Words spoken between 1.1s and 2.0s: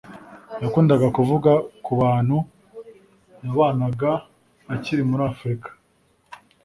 kuvuga ku